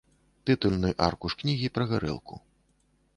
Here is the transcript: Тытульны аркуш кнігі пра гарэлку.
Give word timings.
Тытульны 0.49 0.89
аркуш 1.07 1.37
кнігі 1.41 1.67
пра 1.75 1.85
гарэлку. 1.91 2.41